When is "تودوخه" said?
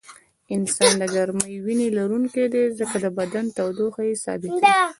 3.57-4.01